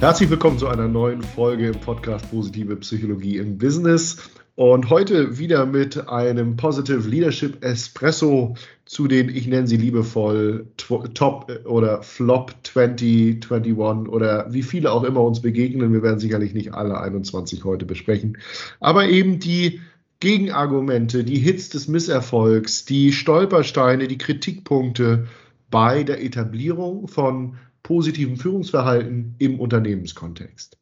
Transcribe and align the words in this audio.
Herzlich 0.00 0.30
willkommen 0.30 0.60
zu 0.60 0.68
einer 0.68 0.86
neuen 0.86 1.22
Folge 1.22 1.66
im 1.66 1.80
Podcast 1.80 2.30
Positive 2.30 2.76
Psychologie 2.76 3.38
im 3.38 3.58
Business. 3.58 4.30
Und 4.54 4.90
heute 4.90 5.38
wieder 5.38 5.66
mit 5.66 6.08
einem 6.08 6.56
Positive 6.56 7.08
Leadership 7.08 7.64
Espresso 7.64 8.54
zu 8.84 9.08
den, 9.08 9.28
ich 9.28 9.48
nenne 9.48 9.66
sie 9.66 9.76
liebevoll, 9.76 10.68
Top 10.76 11.50
oder 11.64 12.04
Flop 12.04 12.54
2021 12.62 13.76
oder 14.08 14.46
wie 14.52 14.62
viele 14.62 14.92
auch 14.92 15.02
immer 15.02 15.22
uns 15.22 15.42
begegnen. 15.42 15.92
Wir 15.92 16.04
werden 16.04 16.20
sicherlich 16.20 16.54
nicht 16.54 16.74
alle 16.74 17.00
21 17.00 17.64
heute 17.64 17.84
besprechen. 17.84 18.38
Aber 18.78 19.08
eben 19.08 19.40
die 19.40 19.80
Gegenargumente, 20.20 21.24
die 21.24 21.40
Hits 21.40 21.70
des 21.70 21.88
Misserfolgs, 21.88 22.84
die 22.84 23.12
Stolpersteine, 23.12 24.06
die 24.06 24.18
Kritikpunkte 24.18 25.26
bei 25.72 26.04
der 26.04 26.22
Etablierung 26.22 27.08
von 27.08 27.56
positiven 27.88 28.36
Führungsverhalten 28.36 29.34
im 29.38 29.58
Unternehmenskontext. 29.58 30.76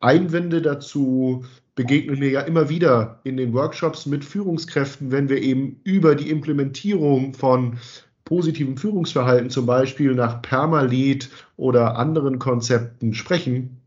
Einwände 0.00 0.62
dazu 0.62 1.44
begegnen 1.74 2.18
mir 2.18 2.30
ja 2.30 2.40
immer 2.40 2.70
wieder 2.70 3.20
in 3.24 3.36
den 3.36 3.52
Workshops 3.52 4.06
mit 4.06 4.24
Führungskräften, 4.24 5.12
wenn 5.12 5.28
wir 5.28 5.42
eben 5.42 5.82
über 5.84 6.14
die 6.14 6.30
Implementierung 6.30 7.34
von 7.34 7.76
positiven 8.24 8.78
Führungsverhalten, 8.78 9.50
zum 9.50 9.66
Beispiel 9.66 10.14
nach 10.14 10.40
Permalit 10.40 11.28
oder 11.58 11.98
anderen 11.98 12.38
Konzepten 12.38 13.12
sprechen. 13.12 13.82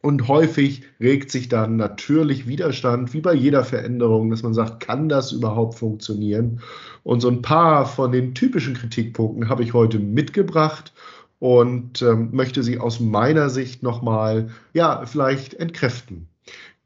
Und 0.00 0.28
häufig 0.28 0.84
regt 1.00 1.30
sich 1.30 1.50
dann 1.50 1.76
natürlich 1.76 2.46
Widerstand, 2.46 3.12
wie 3.12 3.20
bei 3.20 3.34
jeder 3.34 3.64
Veränderung, 3.64 4.30
dass 4.30 4.42
man 4.42 4.54
sagt, 4.54 4.80
kann 4.80 5.10
das 5.10 5.32
überhaupt 5.32 5.74
funktionieren? 5.74 6.60
Und 7.02 7.20
so 7.20 7.28
ein 7.28 7.42
paar 7.42 7.84
von 7.84 8.12
den 8.12 8.34
typischen 8.34 8.72
Kritikpunkten 8.72 9.50
habe 9.50 9.62
ich 9.62 9.74
heute 9.74 9.98
mitgebracht 9.98 10.94
und 11.38 12.02
ähm, 12.02 12.30
möchte 12.32 12.62
sie 12.62 12.78
aus 12.78 13.00
meiner 13.00 13.50
Sicht 13.50 13.82
nochmal, 13.82 14.50
ja, 14.72 15.06
vielleicht 15.06 15.54
entkräften. 15.54 16.28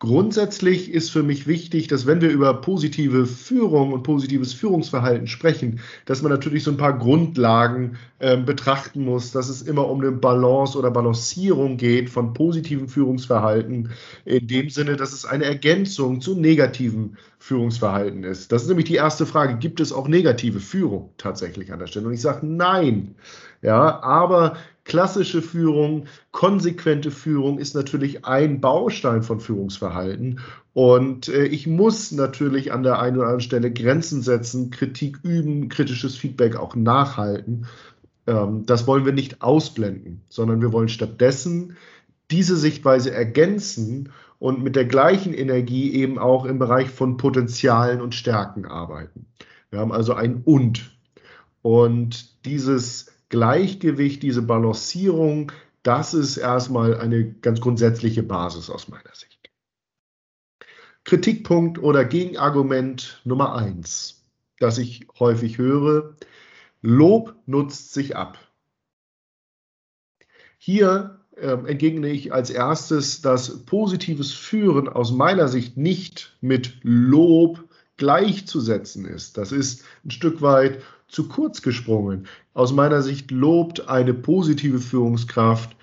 Grundsätzlich 0.02 0.90
ist 0.90 1.10
für 1.10 1.22
mich 1.22 1.46
wichtig, 1.46 1.86
dass 1.86 2.06
wenn 2.08 2.20
wir 2.20 2.30
über 2.30 2.54
positive 2.54 3.24
Führung 3.24 3.92
und 3.92 4.02
positives 4.02 4.52
Führungsverhalten 4.52 5.28
sprechen, 5.28 5.78
dass 6.06 6.22
man 6.22 6.32
natürlich 6.32 6.64
so 6.64 6.72
ein 6.72 6.76
paar 6.76 6.98
Grundlagen 6.98 7.98
äh, 8.18 8.36
betrachten 8.36 9.04
muss, 9.04 9.30
dass 9.30 9.48
es 9.48 9.62
immer 9.62 9.88
um 9.88 10.00
eine 10.00 10.10
Balance 10.10 10.76
oder 10.76 10.90
Balancierung 10.90 11.76
geht 11.76 12.10
von 12.10 12.34
positiven 12.34 12.88
Führungsverhalten, 12.88 13.90
in 14.24 14.48
dem 14.48 14.70
Sinne, 14.70 14.96
dass 14.96 15.12
es 15.12 15.24
eine 15.24 15.44
Ergänzung 15.44 16.20
zu 16.20 16.34
negativen 16.34 17.16
Führungsverhalten 17.38 18.24
ist. 18.24 18.50
Das 18.50 18.62
ist 18.62 18.68
nämlich 18.68 18.86
die 18.86 18.96
erste 18.96 19.24
Frage. 19.24 19.56
Gibt 19.58 19.78
es 19.78 19.92
auch 19.92 20.08
negative 20.08 20.58
Führung 20.58 21.10
tatsächlich 21.16 21.72
an 21.72 21.78
der 21.78 21.86
Stelle? 21.86 22.08
Und 22.08 22.14
ich 22.14 22.22
sage 22.22 22.44
nein. 22.44 23.14
Ja, 23.62 24.02
aber 24.02 24.56
Klassische 24.84 25.42
Führung, 25.42 26.06
konsequente 26.32 27.12
Führung 27.12 27.58
ist 27.58 27.74
natürlich 27.74 28.24
ein 28.24 28.60
Baustein 28.60 29.22
von 29.22 29.38
Führungsverhalten. 29.38 30.40
Und 30.72 31.28
äh, 31.28 31.44
ich 31.44 31.66
muss 31.66 32.10
natürlich 32.10 32.72
an 32.72 32.82
der 32.82 32.98
einen 32.98 33.16
oder 33.16 33.26
anderen 33.26 33.42
Stelle 33.42 33.72
Grenzen 33.72 34.22
setzen, 34.22 34.70
Kritik 34.70 35.18
üben, 35.22 35.68
kritisches 35.68 36.16
Feedback 36.16 36.56
auch 36.56 36.74
nachhalten. 36.74 37.66
Ähm, 38.26 38.66
das 38.66 38.86
wollen 38.86 39.04
wir 39.04 39.12
nicht 39.12 39.40
ausblenden, 39.42 40.22
sondern 40.28 40.60
wir 40.60 40.72
wollen 40.72 40.88
stattdessen 40.88 41.76
diese 42.32 42.56
Sichtweise 42.56 43.12
ergänzen 43.12 44.08
und 44.38 44.62
mit 44.62 44.74
der 44.74 44.86
gleichen 44.86 45.34
Energie 45.34 45.92
eben 45.92 46.18
auch 46.18 46.44
im 46.44 46.58
Bereich 46.58 46.90
von 46.90 47.16
Potenzialen 47.18 48.00
und 48.00 48.14
Stärken 48.14 48.64
arbeiten. 48.64 49.26
Wir 49.70 49.80
haben 49.80 49.92
also 49.92 50.14
ein 50.14 50.42
Und. 50.44 50.90
Und 51.60 52.44
dieses 52.44 53.12
Gleichgewicht, 53.32 54.22
diese 54.22 54.42
Balancierung, 54.42 55.52
das 55.82 56.12
ist 56.12 56.36
erstmal 56.36 56.98
eine 56.98 57.32
ganz 57.32 57.62
grundsätzliche 57.62 58.22
Basis 58.22 58.68
aus 58.68 58.88
meiner 58.88 59.14
Sicht. 59.14 59.50
Kritikpunkt 61.04 61.78
oder 61.78 62.04
Gegenargument 62.04 63.22
Nummer 63.24 63.56
eins, 63.56 64.22
das 64.58 64.76
ich 64.76 65.08
häufig 65.18 65.56
höre, 65.56 66.14
Lob 66.82 67.34
nutzt 67.46 67.94
sich 67.94 68.16
ab. 68.16 68.38
Hier 70.58 71.20
äh, 71.34 71.52
entgegne 71.52 72.10
ich 72.10 72.34
als 72.34 72.50
erstes, 72.50 73.22
dass 73.22 73.64
positives 73.64 74.32
Führen 74.32 74.90
aus 74.90 75.10
meiner 75.10 75.48
Sicht 75.48 75.78
nicht 75.78 76.36
mit 76.42 76.76
Lob 76.82 77.64
gleichzusetzen 77.96 79.06
ist. 79.06 79.38
Das 79.38 79.52
ist 79.52 79.84
ein 80.04 80.10
Stück 80.10 80.42
weit 80.42 80.82
zu 81.12 81.28
kurz 81.28 81.62
gesprungen. 81.62 82.26
Aus 82.54 82.72
meiner 82.72 83.02
Sicht 83.02 83.30
lobt 83.30 83.88
eine 83.88 84.14
positive 84.14 84.78
Führungskraft 84.78 85.76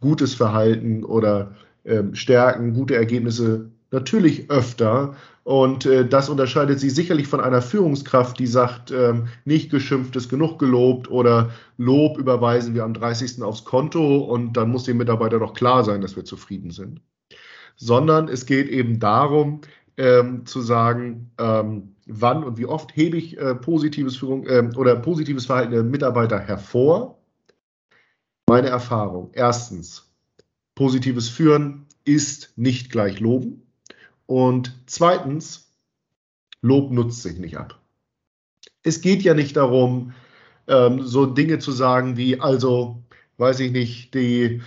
gutes 0.00 0.34
Verhalten 0.34 1.04
oder 1.04 1.54
äh, 1.84 2.02
Stärken, 2.12 2.74
gute 2.74 2.96
Ergebnisse 2.96 3.70
natürlich 3.92 4.50
öfter. 4.50 5.14
Und 5.44 5.86
äh, 5.86 6.06
das 6.06 6.28
unterscheidet 6.28 6.80
sie 6.80 6.90
sicherlich 6.90 7.28
von 7.28 7.40
einer 7.40 7.62
Führungskraft, 7.62 8.38
die 8.38 8.46
sagt, 8.46 8.90
ähm, 8.90 9.28
nicht 9.44 9.70
geschimpft 9.70 10.14
ist 10.16 10.28
genug 10.28 10.58
gelobt 10.58 11.10
oder 11.10 11.50
Lob 11.78 12.18
überweisen 12.18 12.74
wir 12.74 12.84
am 12.84 12.94
30. 12.94 13.42
aufs 13.42 13.64
Konto 13.64 14.18
und 14.18 14.56
dann 14.56 14.70
muss 14.70 14.84
dem 14.84 14.98
Mitarbeiter 14.98 15.38
doch 15.38 15.54
klar 15.54 15.84
sein, 15.84 16.00
dass 16.00 16.16
wir 16.16 16.24
zufrieden 16.24 16.70
sind. 16.70 17.00
Sondern 17.76 18.28
es 18.28 18.46
geht 18.46 18.68
eben 18.68 19.00
darum, 19.00 19.62
ähm, 20.02 20.46
zu 20.46 20.60
sagen, 20.60 21.30
ähm, 21.38 21.94
wann 22.06 22.42
und 22.42 22.58
wie 22.58 22.66
oft 22.66 22.96
hebe 22.96 23.16
ich 23.16 23.38
äh, 23.38 23.54
positives 23.54 24.16
Führung 24.16 24.44
äh, 24.48 24.68
oder 24.74 24.96
positives 24.96 25.46
Verhalten 25.46 25.70
der 25.70 25.84
Mitarbeiter 25.84 26.40
hervor. 26.40 27.20
Meine 28.48 28.66
Erfahrung. 28.66 29.30
Erstens, 29.32 30.12
positives 30.74 31.28
Führen 31.28 31.86
ist 32.04 32.52
nicht 32.56 32.90
gleich 32.90 33.20
Loben. 33.20 33.62
Und 34.26 34.76
zweitens, 34.86 35.70
Lob 36.62 36.90
nutzt 36.90 37.22
sich 37.22 37.38
nicht 37.38 37.56
ab. 37.56 37.78
Es 38.82 39.02
geht 39.02 39.22
ja 39.22 39.34
nicht 39.34 39.56
darum, 39.56 40.14
ähm, 40.66 41.02
so 41.02 41.26
Dinge 41.26 41.60
zu 41.60 41.70
sagen 41.70 42.16
wie, 42.16 42.40
also, 42.40 43.04
weiß 43.36 43.60
ich 43.60 43.70
nicht, 43.70 44.14
die 44.14 44.62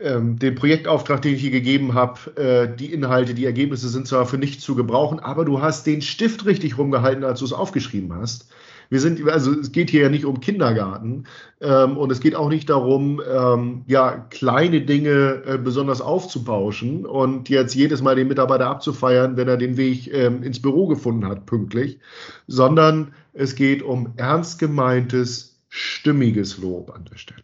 ähm, 0.00 0.38
den 0.38 0.54
Projektauftrag, 0.54 1.22
den 1.22 1.34
ich 1.34 1.40
hier 1.40 1.50
gegeben 1.50 1.94
habe, 1.94 2.36
äh, 2.36 2.76
die 2.76 2.92
Inhalte, 2.92 3.34
die 3.34 3.44
Ergebnisse 3.44 3.88
sind 3.88 4.06
zwar 4.06 4.26
für 4.26 4.38
nichts 4.38 4.64
zu 4.64 4.74
gebrauchen, 4.74 5.20
aber 5.20 5.44
du 5.44 5.60
hast 5.60 5.86
den 5.86 6.02
Stift 6.02 6.46
richtig 6.46 6.78
rumgehalten, 6.78 7.24
als 7.24 7.40
du 7.40 7.44
es 7.44 7.52
aufgeschrieben 7.52 8.14
hast. 8.14 8.48
Wir 8.88 9.00
sind, 9.00 9.28
also 9.28 9.52
es 9.52 9.72
geht 9.72 9.90
hier 9.90 10.02
ja 10.02 10.08
nicht 10.08 10.24
um 10.24 10.40
Kindergarten 10.40 11.24
ähm, 11.60 11.96
und 11.96 12.12
es 12.12 12.20
geht 12.20 12.36
auch 12.36 12.48
nicht 12.48 12.70
darum, 12.70 13.20
ähm, 13.28 13.82
ja, 13.86 14.26
kleine 14.30 14.82
Dinge 14.82 15.42
äh, 15.44 15.58
besonders 15.58 16.00
aufzubauschen 16.00 17.04
und 17.04 17.48
jetzt 17.48 17.74
jedes 17.74 18.02
Mal 18.02 18.14
den 18.14 18.28
Mitarbeiter 18.28 18.68
abzufeiern, 18.68 19.36
wenn 19.36 19.48
er 19.48 19.56
den 19.56 19.76
Weg 19.76 20.12
ähm, 20.12 20.42
ins 20.42 20.62
Büro 20.62 20.86
gefunden 20.86 21.26
hat, 21.26 21.46
pünktlich, 21.46 21.98
sondern 22.46 23.12
es 23.32 23.54
geht 23.54 23.82
um 23.82 24.12
ernst 24.16 24.58
gemeintes, 24.58 25.60
stimmiges 25.68 26.58
Lob 26.58 26.94
an 26.94 27.06
der 27.10 27.18
Stelle. 27.18 27.42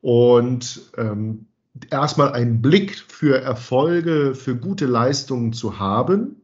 Und 0.00 0.80
ähm, 0.96 1.46
erstmal 1.90 2.32
einen 2.32 2.62
Blick 2.62 2.96
für 2.96 3.40
Erfolge, 3.40 4.34
für 4.34 4.56
gute 4.56 4.86
Leistungen 4.86 5.52
zu 5.52 5.78
haben, 5.78 6.36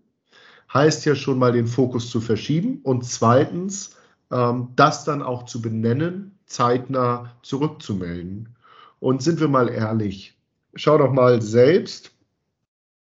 heißt 0.73 1.05
ja 1.05 1.15
schon 1.15 1.39
mal 1.39 1.53
den 1.53 1.67
Fokus 1.67 2.11
zu 2.11 2.21
verschieben 2.21 2.81
und 2.83 3.05
zweitens 3.05 3.97
ähm, 4.31 4.69
das 4.77 5.05
dann 5.05 5.23
auch 5.23 5.45
zu 5.45 5.63
benennen, 5.63 6.39
zeitnah 6.47 7.33
zurückzumelden. 7.43 8.57
Und 9.01 9.23
sind 9.23 9.41
wir 9.41 9.49
mal 9.49 9.69
ehrlich, 9.69 10.39
schau 10.75 10.99
doch 10.99 11.13
mal 11.13 11.43
selbst 11.43 12.13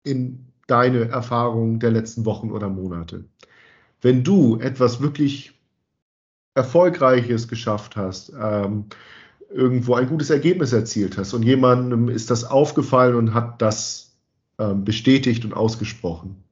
in 0.03 0.45
deine 0.67 1.09
Erfahrungen 1.09 1.79
der 1.79 1.91
letzten 1.91 2.25
Wochen 2.25 2.51
oder 2.51 2.69
Monate. 2.69 3.25
Wenn 4.01 4.23
du 4.23 4.59
etwas 4.59 5.01
wirklich 5.01 5.53
Erfolgreiches 6.53 7.47
geschafft 7.47 7.95
hast, 7.95 8.33
ähm, 8.39 8.85
irgendwo 9.49 9.95
ein 9.95 10.07
gutes 10.07 10.29
Ergebnis 10.29 10.73
erzielt 10.73 11.17
hast 11.17 11.33
und 11.33 11.43
jemandem 11.43 12.09
ist 12.09 12.29
das 12.29 12.43
aufgefallen 12.43 13.15
und 13.15 13.33
hat 13.33 13.61
das 13.61 14.17
äh, 14.57 14.73
bestätigt 14.73 15.45
und 15.45 15.53
ausgesprochen. 15.53 16.43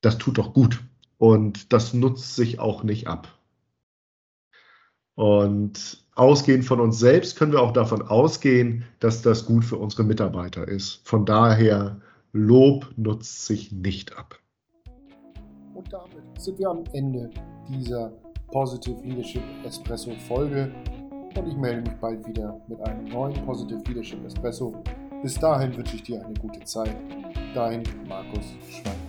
Das 0.00 0.18
tut 0.18 0.38
doch 0.38 0.52
gut 0.52 0.82
und 1.18 1.72
das 1.72 1.94
nutzt 1.94 2.36
sich 2.36 2.58
auch 2.58 2.82
nicht 2.82 3.06
ab. 3.08 3.28
Und 5.14 6.04
ausgehend 6.14 6.64
von 6.64 6.80
uns 6.80 6.98
selbst 6.98 7.36
können 7.36 7.52
wir 7.52 7.62
auch 7.62 7.72
davon 7.72 8.02
ausgehen, 8.02 8.84
dass 8.98 9.22
das 9.22 9.46
gut 9.46 9.64
für 9.64 9.76
unsere 9.76 10.04
Mitarbeiter 10.04 10.66
ist. 10.66 11.00
Von 11.04 11.24
daher, 11.24 12.00
Lob 12.32 12.92
nutzt 12.96 13.46
sich 13.46 13.70
nicht 13.70 14.18
ab. 14.18 14.38
Und 15.72 15.92
damit 15.92 16.40
sind 16.40 16.58
wir 16.58 16.68
am 16.68 16.84
Ende 16.92 17.30
dieser 17.68 18.12
Positive 18.50 19.00
Leadership 19.02 19.42
Espresso 19.64 20.10
Folge 20.26 20.72
und 21.36 21.48
ich 21.48 21.56
melde 21.56 21.82
mich 21.82 21.98
bald 22.00 22.26
wieder 22.26 22.60
mit 22.68 22.80
einem 22.80 23.04
neuen 23.06 23.34
Positive 23.44 23.82
Leadership 23.86 24.24
Espresso. 24.24 24.74
Bis 25.22 25.34
dahin 25.38 25.76
wünsche 25.76 25.96
ich 25.96 26.02
dir 26.02 26.24
eine 26.24 26.34
gute 26.34 26.60
Zeit. 26.64 26.94
Dahin 27.54 27.82
Markus 28.08 28.44
Schwein. 28.68 29.03